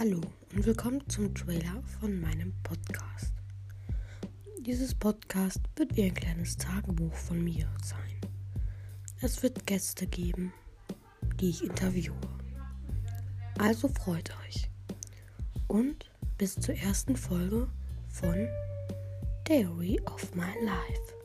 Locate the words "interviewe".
11.62-12.16